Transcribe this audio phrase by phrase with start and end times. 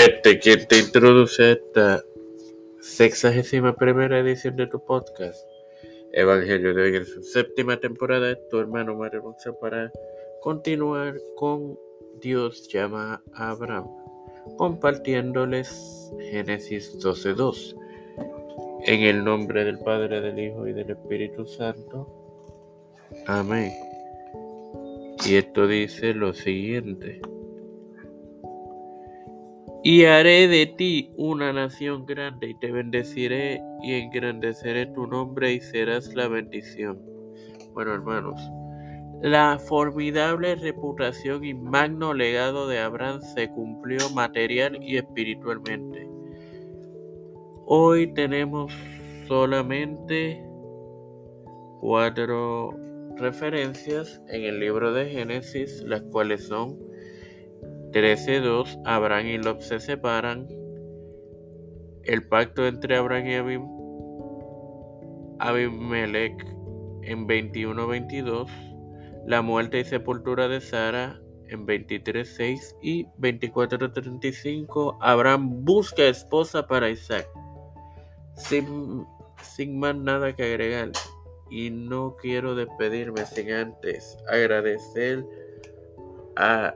[0.00, 2.02] Este quien te introduce a esta
[2.80, 5.46] sexagésima primera edición de tu podcast,
[6.14, 9.92] Evangelio de hoy en séptima temporada, tu hermano Mario González para
[10.40, 11.78] continuar con
[12.18, 13.88] Dios llama a Abraham,
[14.56, 17.76] compartiéndoles Génesis 12.2.
[18.86, 22.08] En el nombre del Padre, del Hijo y del Espíritu Santo.
[23.26, 23.70] Amén.
[25.26, 27.20] Y esto dice lo siguiente.
[29.90, 35.58] Y haré de ti una nación grande y te bendeciré y engrandeceré tu nombre y
[35.58, 36.96] serás la bendición.
[37.72, 38.40] Bueno, hermanos,
[39.20, 46.08] la formidable reputación y magno legado de Abraham se cumplió material y espiritualmente.
[47.66, 48.72] Hoy tenemos
[49.26, 50.40] solamente
[51.80, 52.76] cuatro
[53.16, 56.89] referencias en el libro de Génesis, las cuales son
[57.92, 60.46] 13.2, Abraham y Lot se separan,
[62.04, 63.62] el pacto entre Abraham y Abim,
[65.38, 66.44] Abimelech
[67.02, 68.48] en 21.22,
[69.26, 77.28] la muerte y sepultura de Sara en 23.6 y 24.35, Abraham busca esposa para Isaac.
[78.36, 79.04] Sin,
[79.42, 80.92] sin más nada que agregar.
[81.50, 85.26] Y no quiero despedirme sin antes agradecer
[86.36, 86.74] a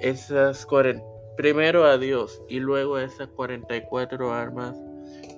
[0.00, 1.04] esas 40,
[1.36, 4.76] primero a Dios y luego esas 44 armas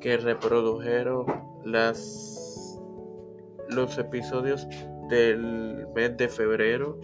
[0.00, 1.27] que reprodujeron
[1.64, 2.78] las
[3.68, 4.66] los episodios
[5.08, 6.98] del mes de febrero.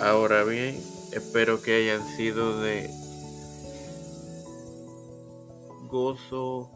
[0.00, 0.76] Ahora bien,
[1.12, 2.88] espero que hayan sido de
[5.88, 6.70] gozo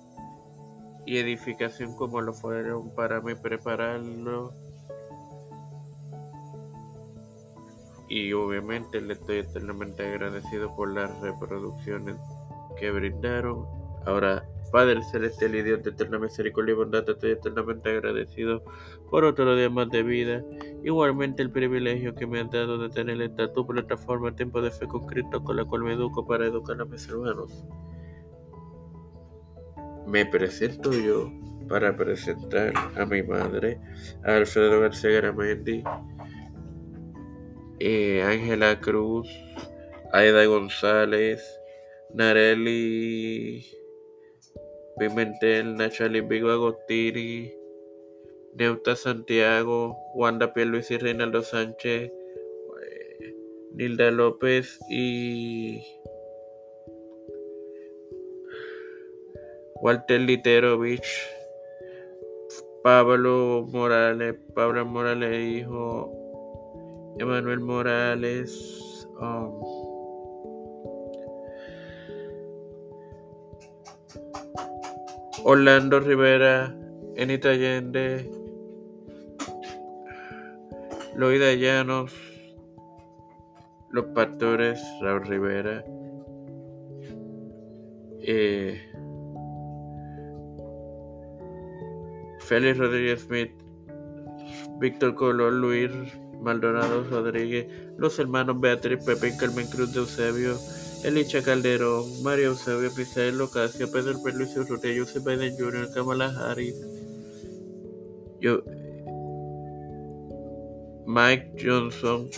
[1.06, 4.52] y edificación como lo fueron para mí prepararlo.
[8.10, 12.16] Y obviamente le estoy eternamente agradecido por las reproducciones
[12.78, 13.64] que brindaron.
[14.04, 18.62] Ahora, Padre Celestial y Dios de eterna misericordia y bondad, estoy eternamente agradecido
[19.10, 20.44] por otro día más de vida.
[20.84, 24.86] Igualmente el privilegio que me han dado de tener esta tu plataforma Tiempo de Fe
[24.86, 27.64] con Cristo con la cual me educo para educar a mis hermanos
[30.10, 31.30] me presento yo
[31.68, 33.78] para presentar a mi madre,
[34.24, 35.84] Alfredo García Garamendi,
[37.80, 39.28] eh, Ángela Cruz,
[40.12, 41.42] Aida González,
[42.12, 43.64] Nareli
[44.98, 47.52] Pimentel, Nachalin Vigo Agostini,
[48.54, 53.34] Neuta Santiago, Wanda Luis y Reinaldo Sánchez, eh,
[53.72, 55.82] Nilda López y
[59.80, 61.26] Walter Literovich,
[62.82, 66.29] Pablo Morales, Pablo Morales hijo,
[67.18, 69.60] Emanuel Morales, um,
[75.44, 76.74] Orlando Rivera,
[77.16, 78.30] Enita Allende,
[81.16, 82.12] Loida Llanos,
[83.90, 85.84] Los Pastores, Raúl Rivera,
[88.22, 88.80] eh,
[92.40, 93.52] Félix Rodríguez Smith,
[94.78, 95.90] Víctor Colón, Luis
[96.40, 100.58] Maldonado Rodríguez, los hermanos Beatriz Pepe Carmen Cruz de Eusebio,
[101.04, 106.74] Elicha Calderón, María Eusebio Pizarro Locasio, Pedro Perlucio Urrutia, Joseph Biden Jr., Kamala Harris,
[108.40, 108.62] yo,
[111.06, 112.28] Mike Johnson,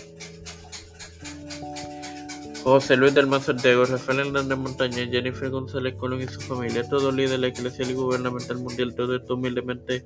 [2.65, 7.11] José Luis del Mazo Ortego, Rafael Hernández Montaña, Jennifer González Colón y su familia, todo
[7.11, 10.05] líder de la eclesial y gubernamental mundial, todo esto humildemente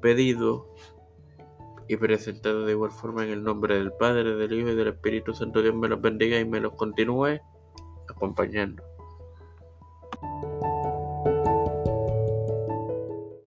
[0.00, 0.72] pedido
[1.90, 5.34] y presentado de igual forma en el nombre del Padre, del Hijo y del Espíritu
[5.34, 5.60] Santo.
[5.60, 7.40] Dios me los bendiga y me los continúe
[8.08, 8.84] acompañando.